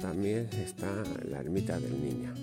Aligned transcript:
también 0.00 0.48
está 0.52 0.86
la 1.30 1.38
ermita 1.40 1.78
del 1.78 2.00
niño. 2.00 2.34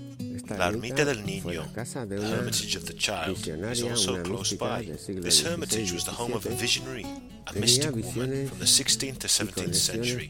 La 0.58 0.68
ermita 0.68 1.06
del 1.06 1.26
niño, 1.26 1.66
hermitage 1.76 2.78
of 2.78 2.86
the 2.86 2.94
child, 2.94 3.38
is 3.72 3.84
also 3.84 4.22
close 4.24 4.56
by. 4.56 4.84
This 5.08 5.44
hermitage 5.44 5.92
was 5.92 6.06
the 6.06 6.12
home 6.12 6.34
of 6.34 6.46
a 6.46 6.50
visionary, 6.50 7.06
a 7.48 7.60
mystic 7.60 7.92
woman 7.92 8.48
from 8.48 8.60
the 8.60 8.66
16th 8.66 9.20
to 9.20 9.28
17th 9.28 9.76
century. 9.76 10.30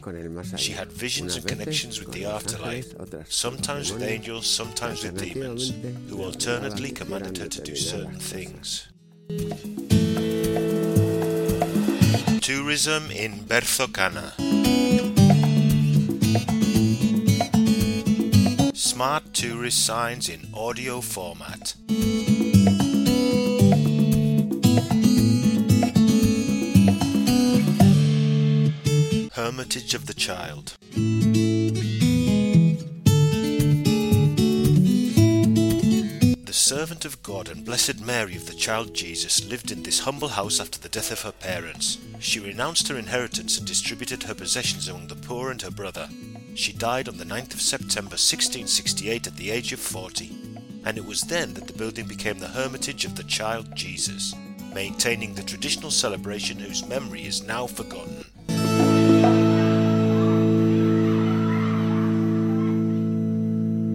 She 0.56 0.72
had 0.72 0.90
visions 0.90 1.36
and 1.36 1.46
connections 1.46 2.00
with 2.00 2.12
the 2.12 2.24
afterlife, 2.26 2.94
sometimes 3.28 3.92
with 3.92 4.02
angels, 4.02 4.46
sometimes 4.46 5.02
with 5.02 5.18
demons, 5.18 5.72
who 6.08 6.22
alternately 6.22 6.90
commanded 6.92 7.38
her 7.38 7.48
to 7.48 7.60
do 7.60 7.76
certain 7.76 8.18
things. 8.18 8.88
Tourism 12.40 13.10
in 13.10 13.44
Berzocana. 13.44 14.85
Smart 18.96 19.34
tourist 19.34 19.84
signs 19.84 20.30
in 20.30 20.48
audio 20.54 21.02
format. 21.02 21.74
Hermitage 29.34 29.92
of 29.92 30.06
the 30.06 30.14
Child. 30.16 30.78
The 36.46 36.52
servant 36.52 37.04
of 37.04 37.22
God 37.22 37.50
and 37.50 37.66
Blessed 37.66 38.00
Mary 38.00 38.34
of 38.34 38.46
the 38.46 38.54
Child 38.54 38.94
Jesus 38.94 39.44
lived 39.46 39.70
in 39.70 39.82
this 39.82 40.00
humble 40.00 40.28
house 40.28 40.58
after 40.58 40.78
the 40.78 40.88
death 40.88 41.12
of 41.12 41.20
her 41.20 41.32
parents. 41.32 41.98
She 42.18 42.40
renounced 42.40 42.88
her 42.88 42.96
inheritance 42.96 43.58
and 43.58 43.66
distributed 43.66 44.22
her 44.22 44.34
possessions 44.34 44.88
among 44.88 45.08
the 45.08 45.16
poor 45.16 45.50
and 45.50 45.60
her 45.60 45.70
brother. 45.70 46.08
She 46.56 46.72
died 46.72 47.06
on 47.06 47.18
the 47.18 47.24
9th 47.26 47.52
of 47.52 47.60
September 47.60 48.16
1668 48.16 49.26
at 49.26 49.36
the 49.36 49.50
age 49.50 49.74
of 49.74 49.78
40, 49.78 50.34
and 50.86 50.96
it 50.96 51.04
was 51.04 51.20
then 51.20 51.52
that 51.52 51.66
the 51.66 51.74
building 51.74 52.06
became 52.06 52.38
the 52.38 52.48
Hermitage 52.48 53.04
of 53.04 53.14
the 53.14 53.24
Child 53.24 53.76
Jesus, 53.76 54.34
maintaining 54.72 55.34
the 55.34 55.42
traditional 55.42 55.90
celebration 55.90 56.58
whose 56.58 56.88
memory 56.88 57.26
is 57.26 57.42
now 57.42 57.66
forgotten. 57.66 58.24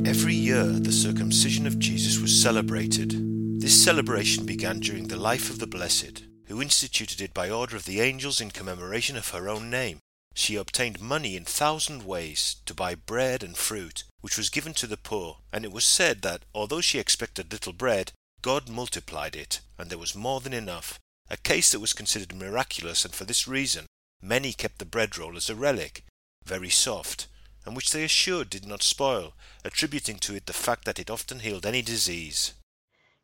Every 0.05 0.35
year, 0.35 0.65
the 0.65 0.91
circumcision 0.91 1.65
of 1.65 1.79
Jesus 1.79 2.19
was 2.19 2.43
celebrated. 2.43 3.59
This 3.59 3.83
celebration 3.83 4.45
began 4.45 4.79
during 4.81 5.07
the 5.07 5.17
life 5.17 5.49
of 5.49 5.57
the 5.57 5.65
Blessed, 5.65 6.25
who 6.45 6.61
instituted 6.61 7.21
it 7.21 7.33
by 7.33 7.49
order 7.49 7.75
of 7.75 7.85
the 7.85 8.01
angels 8.01 8.39
in 8.39 8.51
commemoration 8.51 9.17
of 9.17 9.29
her 9.29 9.49
own 9.49 9.71
name. 9.71 9.99
She 10.33 10.55
obtained 10.55 11.01
money 11.01 11.35
in 11.35 11.45
thousand 11.45 12.03
ways 12.03 12.55
to 12.65 12.73
buy 12.73 12.95
bread 12.95 13.43
and 13.43 13.57
fruit, 13.57 14.03
which 14.21 14.37
was 14.37 14.49
given 14.49 14.73
to 14.75 14.87
the 14.87 14.97
poor, 14.97 15.39
and 15.51 15.65
it 15.65 15.71
was 15.71 15.85
said 15.85 16.21
that, 16.21 16.43
although 16.53 16.81
she 16.81 16.99
expected 16.99 17.51
little 17.51 17.73
bread, 17.73 18.13
God 18.41 18.69
multiplied 18.69 19.35
it, 19.35 19.59
and 19.77 19.89
there 19.89 19.97
was 19.97 20.15
more 20.15 20.39
than 20.39 20.53
enough, 20.53 20.99
a 21.29 21.37
case 21.37 21.71
that 21.71 21.79
was 21.79 21.93
considered 21.93 22.33
miraculous, 22.33 23.05
and 23.05 23.13
for 23.13 23.25
this 23.25 23.47
reason 23.47 23.85
many 24.21 24.53
kept 24.53 24.79
the 24.79 24.85
bread 24.85 25.17
roll 25.17 25.35
as 25.35 25.49
a 25.49 25.55
relic, 25.55 26.05
very 26.45 26.69
soft, 26.69 27.27
and 27.65 27.75
which 27.75 27.91
they 27.91 28.03
assured 28.03 28.49
did 28.49 28.65
not 28.65 28.83
spoil, 28.83 29.33
attributing 29.63 30.17
to 30.19 30.35
it 30.35 30.45
the 30.45 30.53
fact 30.53 30.85
that 30.85 30.99
it 30.99 31.09
often 31.09 31.39
healed 31.39 31.65
any 31.65 31.81
disease. 31.81 32.53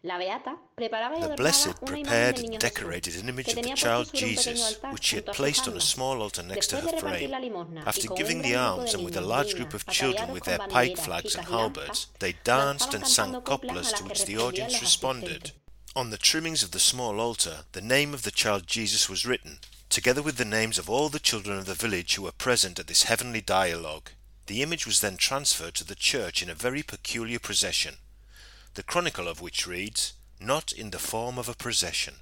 The 0.08 1.34
Blessed 1.36 1.86
prepared 1.86 2.40
and 2.40 2.58
decorated 2.60 3.18
an 3.18 3.28
image 3.28 3.50
of 3.50 3.62
the 3.62 3.74
child 3.74 4.10
Jesus, 4.14 4.80
which 4.92 5.04
she 5.04 5.18
had 5.18 5.26
placed 5.26 5.68
on 5.68 5.76
a 5.76 5.82
small 5.82 6.22
altar 6.22 6.44
next 6.44 6.68
to 6.68 6.78
her 6.78 6.98
frame. 6.98 7.34
After 7.86 8.08
giving 8.16 8.42
the 8.42 8.56
alms 8.56 8.94
and 8.94 9.04
with 9.04 9.18
a 9.18 9.22
large 9.22 9.56
group 9.56 9.74
of 9.74 9.86
children 9.88 10.32
with 10.32 10.46
their 10.46 10.60
pike 10.60 10.96
flags 10.98 11.36
and 11.36 11.48
halberds, 11.48 12.08
they 12.20 12.36
danced 12.46 12.94
and 12.94 13.06
sang 13.06 13.42
coplas 13.42 13.92
to 13.98 14.06
which 14.06 14.24
the 14.24 14.38
audience 14.38 14.80
responded. 14.80 15.52
On 15.94 16.10
the 16.10 16.18
trimmings 16.18 16.64
of 16.64 16.72
the 16.72 16.80
small 16.80 17.20
altar, 17.20 17.66
the 17.74 17.82
name 17.82 18.14
of 18.14 18.24
the 18.24 18.32
child 18.32 18.66
Jesus 18.66 19.10
was 19.10 19.26
written, 19.26 19.60
together 19.90 20.22
with 20.22 20.38
the 20.38 20.46
names 20.46 20.78
of 20.78 20.90
all 20.90 21.10
the 21.10 21.20
children 21.20 21.58
of 21.58 21.66
the 21.66 21.74
village 21.74 22.16
who 22.16 22.22
were 22.22 22.32
present 22.32 22.80
at 22.80 22.88
this 22.88 23.04
heavenly 23.04 23.42
dialogue. 23.42 24.12
The 24.46 24.62
image 24.62 24.86
was 24.86 25.02
then 25.02 25.18
transferred 25.18 25.74
to 25.74 25.84
the 25.84 25.96
church 25.96 26.42
in 26.42 26.50
a 26.50 26.54
very 26.54 26.82
peculiar 26.82 27.40
procession 27.40 27.96
the 28.78 28.84
chronicle 28.84 29.28
of 29.28 29.42
which 29.42 29.66
reads, 29.66 30.14
Not 30.40 30.72
in 30.72 30.92
the 30.92 31.00
form 31.00 31.40
of 31.40 31.50
a 31.50 31.56
procession. 31.56 32.14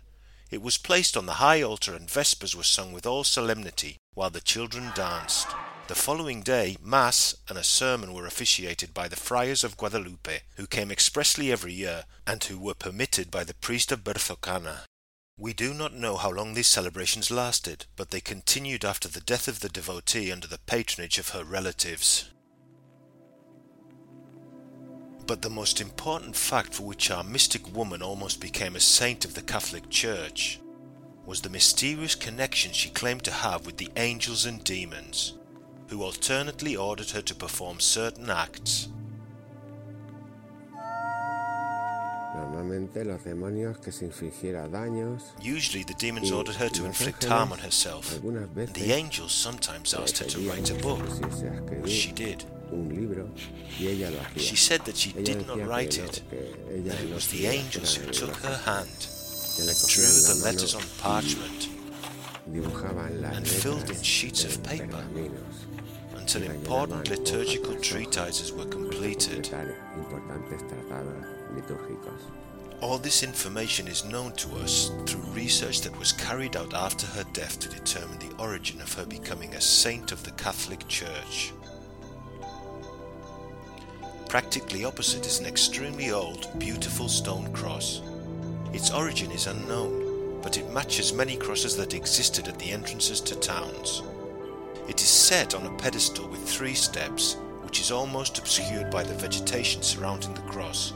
It 0.50 0.62
was 0.62 0.78
placed 0.78 1.18
on 1.18 1.26
the 1.26 1.44
high 1.44 1.62
altar 1.62 1.94
and 1.94 2.10
vespers 2.10 2.56
were 2.56 2.64
sung 2.64 2.94
with 2.94 3.06
all 3.06 3.26
solemnity 3.26 3.98
while 4.14 4.30
the 4.30 4.40
children 4.40 4.94
danced. 4.96 5.50
The 5.90 5.96
following 5.96 6.44
day, 6.44 6.78
Mass 6.82 7.36
and 7.50 7.58
a 7.58 7.64
sermon 7.64 8.14
were 8.14 8.26
officiated 8.26 8.94
by 8.94 9.10
the 9.10 9.18
friars 9.18 9.66
of 9.66 9.76
Guadalupe, 9.76 10.44
who 10.56 10.66
came 10.66 10.92
expressly 10.92 11.52
every 11.52 11.74
year, 11.74 12.06
and 12.26 12.42
who 12.46 12.58
were 12.58 12.74
permitted 12.74 13.30
by 13.30 13.44
the 13.44 13.54
priest 13.56 13.92
of 13.92 14.06
Berzocana. 14.06 14.84
We 15.38 15.52
do 15.52 15.74
not 15.74 15.94
know 15.94 16.16
how 16.16 16.32
long 16.32 16.54
these 16.54 16.68
celebrations 16.68 17.30
lasted, 17.30 17.86
but 17.98 18.12
they 18.12 18.22
continued 18.22 18.86
after 18.86 19.10
the 19.10 19.20
death 19.20 19.50
of 19.50 19.60
the 19.60 19.68
devotee 19.68 20.32
under 20.32 20.48
the 20.48 20.60
patronage 20.60 21.18
of 21.18 21.30
her 21.30 21.44
relatives. 21.44 22.30
But 25.28 25.42
the 25.42 25.50
most 25.50 25.82
important 25.82 26.36
fact 26.36 26.74
for 26.74 26.84
which 26.84 27.10
our 27.10 27.24
mystic 27.24 27.76
woman 27.76 28.04
almost 28.04 28.40
became 28.40 28.76
a 28.76 28.80
saint 28.80 29.26
of 29.26 29.34
the 29.34 29.42
Catholic 29.42 29.90
Church 29.90 30.60
was 31.26 31.42
the 31.42 31.50
mysterious 31.50 32.14
connection 32.14 32.72
she 32.72 32.90
claimed 32.90 33.24
to 33.24 33.32
have 33.32 33.66
with 33.66 33.78
the 33.78 33.90
angels 33.96 34.46
and 34.46 34.64
demons, 34.64 35.34
who 35.88 36.04
alternately 36.04 36.76
ordered 36.76 37.10
her 37.10 37.22
to 37.22 37.34
perform 37.34 37.80
certain 37.80 38.30
acts. 38.30 38.90
Usually 45.42 45.84
the 45.84 45.94
demons 45.96 46.32
ordered 46.32 46.56
her 46.56 46.70
to 46.70 46.86
inflict 46.86 47.24
harm 47.24 47.52
on 47.52 47.60
herself. 47.60 48.14
and 48.24 48.74
The 48.76 48.92
angels 48.92 49.32
sometimes 49.32 49.94
asked 49.96 50.20
her 50.20 50.26
to 50.26 50.40
write 50.42 50.70
a 50.70 50.76
book, 50.76 51.02
which 51.82 51.92
she 51.92 52.12
did. 52.12 52.46
She 54.38 54.56
said 54.56 54.82
that 54.86 54.96
she 54.96 55.12
did 55.12 55.48
not 55.48 55.66
write 55.66 55.98
it, 55.98 56.22
that 56.32 57.02
it 57.02 57.14
was 57.14 57.28
the 57.30 57.48
angels 57.48 57.96
who 57.96 58.12
took 58.12 58.36
her 58.38 58.58
hand, 58.58 59.08
and 59.60 59.70
drew 59.88 60.06
the 60.06 60.42
letters 60.44 60.76
on 60.76 60.84
parchment, 61.00 61.70
and 62.46 63.48
filled 63.48 63.90
in 63.90 64.02
sheets 64.02 64.44
of 64.44 64.62
paper 64.64 65.04
until 66.16 66.44
important 66.44 67.10
liturgical 67.10 67.76
treatises 67.76 68.52
were 68.52 68.66
completed. 68.66 69.50
All 72.82 72.98
this 72.98 73.24
information 73.24 73.88
is 73.88 74.04
known 74.06 74.34
to 74.34 74.56
us 74.58 74.92
through 75.06 75.22
research 75.32 75.82
that 75.82 75.98
was 75.98 76.12
carried 76.12 76.56
out 76.56 76.74
after 76.74 77.08
her 77.08 77.24
death 77.34 77.60
to 77.60 77.70
determine 77.70 78.20
the 78.20 78.36
origin 78.38 78.82
of 78.82 78.92
her 78.94 79.06
becoming 79.06 79.54
a 79.54 79.62
saint 79.62 80.12
of 80.12 80.24
the 80.24 80.32
Catholic 80.32 80.88
Church. 80.88 81.54
Practically 84.36 84.84
opposite 84.84 85.26
is 85.26 85.40
an 85.40 85.46
extremely 85.46 86.12
old, 86.12 86.50
beautiful 86.60 87.08
stone 87.08 87.54
cross. 87.54 88.02
Its 88.74 88.92
origin 88.92 89.32
is 89.32 89.48
unknown, 89.48 90.42
but 90.42 90.58
it 90.58 90.70
matches 90.72 91.14
many 91.14 91.38
crosses 91.38 91.78
that 91.78 91.94
existed 91.94 92.50
at 92.50 92.60
the 92.60 92.70
entrances 92.70 93.22
to 93.22 93.36
towns. 93.38 94.04
It 94.90 95.02
is 95.02 95.08
set 95.08 95.56
on 95.56 95.66
a 95.66 95.78
pedestal 95.78 96.28
with 96.28 96.46
three 96.46 96.74
steps, 96.74 97.36
which 97.62 97.80
is 97.80 97.92
almost 97.92 98.38
obscured 98.38 98.92
by 98.92 99.04
the 99.04 99.14
vegetation 99.14 99.82
surrounding 99.82 100.34
the 100.34 100.42
cross. 100.42 100.92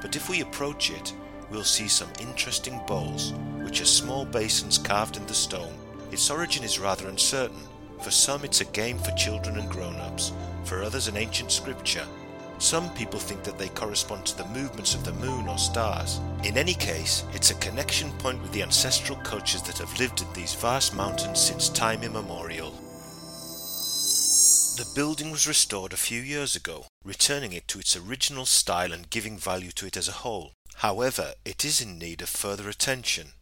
But 0.00 0.16
if 0.16 0.30
we 0.30 0.40
approach 0.40 0.90
it, 0.90 1.12
we'll 1.50 1.64
see 1.64 1.88
some 1.88 2.08
interesting 2.20 2.80
bowls, 2.86 3.34
which 3.64 3.82
are 3.82 3.84
small 3.84 4.24
basins 4.24 4.78
carved 4.78 5.18
in 5.18 5.26
the 5.26 5.34
stone. 5.34 5.74
Its 6.10 6.30
origin 6.30 6.64
is 6.64 6.78
rather 6.78 7.08
uncertain. 7.08 7.68
For 8.00 8.10
some, 8.10 8.44
it's 8.44 8.62
a 8.62 8.72
game 8.72 8.96
for 8.96 9.10
children 9.10 9.58
and 9.58 9.70
grown 9.70 9.96
ups, 9.96 10.32
for 10.64 10.82
others, 10.82 11.06
an 11.06 11.18
ancient 11.18 11.52
scripture, 11.52 12.06
some 12.62 12.88
people 12.94 13.18
think 13.18 13.42
that 13.42 13.58
they 13.58 13.68
correspond 13.70 14.24
to 14.24 14.36
the 14.38 14.48
movements 14.50 14.94
of 14.94 15.04
the 15.04 15.12
moon 15.14 15.48
or 15.48 15.58
stars. 15.58 16.20
In 16.44 16.56
any 16.56 16.74
case, 16.74 17.24
it's 17.34 17.50
a 17.50 17.56
connection 17.56 18.12
point 18.12 18.40
with 18.40 18.52
the 18.52 18.62
ancestral 18.62 19.18
cultures 19.18 19.62
that 19.62 19.78
have 19.78 19.98
lived 19.98 20.22
in 20.22 20.32
these 20.32 20.54
vast 20.54 20.94
mountains 20.94 21.40
since 21.40 21.68
time 21.68 22.04
immemorial. 22.04 22.70
The 24.76 24.88
building 24.94 25.32
was 25.32 25.48
restored 25.48 25.92
a 25.92 25.96
few 25.96 26.20
years 26.20 26.54
ago, 26.54 26.86
returning 27.04 27.52
it 27.52 27.66
to 27.66 27.80
its 27.80 27.96
original 27.96 28.46
style 28.46 28.92
and 28.92 29.10
giving 29.10 29.36
value 29.36 29.72
to 29.72 29.86
it 29.86 29.96
as 29.96 30.06
a 30.06 30.22
whole. 30.22 30.52
However, 30.76 31.32
it 31.44 31.64
is 31.64 31.80
in 31.80 31.98
need 31.98 32.22
of 32.22 32.28
further 32.28 32.68
attention. 32.68 33.32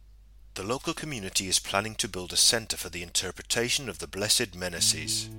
The 0.55 0.63
local 0.63 0.95
community 0.95 1.47
is 1.47 1.59
planning 1.59 1.93
to 1.95 2.09
build 2.09 2.33
a 2.33 2.37
centre 2.37 2.75
for 2.75 2.89
the 2.89 3.03
interpretation 3.03 3.87
of 3.87 3.99
the 3.99 4.07
Blessed 4.07 4.55
Menaces 4.55 5.29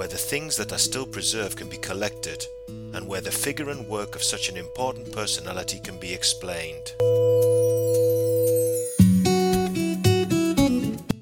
where 0.00 0.08
the 0.08 0.16
things 0.16 0.56
that 0.56 0.72
are 0.72 0.78
still 0.78 1.04
preserved 1.04 1.58
can 1.58 1.68
be 1.68 1.76
collected, 1.76 2.42
and 2.94 3.06
where 3.06 3.20
the 3.20 3.30
figure 3.30 3.68
and 3.68 3.86
work 3.86 4.16
of 4.16 4.22
such 4.22 4.48
an 4.48 4.56
important 4.56 5.12
personality 5.12 5.78
can 5.78 6.00
be 6.00 6.14
explained. 6.14 6.94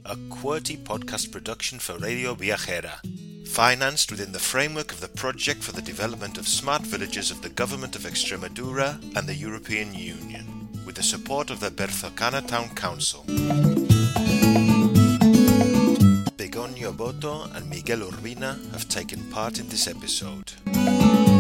A 0.05 0.15
QWERTY 0.31 0.77
podcast 0.85 1.33
production 1.33 1.81
for 1.81 1.99
Radio 1.99 2.37
Viajera, 2.37 3.01
financed 3.49 4.13
within 4.13 4.31
the 4.31 4.39
framework 4.39 4.93
of 4.93 5.01
the 5.01 5.09
Project 5.09 5.61
for 5.65 5.73
the 5.73 5.83
Development 5.83 6.39
of 6.39 6.47
Smart 6.47 6.83
Villages 6.83 7.33
of 7.33 7.43
the 7.43 7.49
Government 7.49 7.97
of 7.97 8.03
Extremadura 8.03 9.03
and 9.17 9.27
the 9.27 9.35
European 9.35 9.93
Union, 9.93 10.69
with 10.87 10.95
the 10.95 11.03
support 11.03 11.51
of 11.51 11.59
the 11.59 11.73
Berzocana 11.73 12.47
Town 12.47 12.69
Council. 12.77 13.25
Samboto 16.99 17.55
and 17.55 17.71
Miguel 17.71 18.01
Urbina 18.01 18.73
have 18.73 18.89
taken 18.89 19.23
part 19.31 19.61
in 19.61 19.69
this 19.69 19.87
episode. 19.87 21.38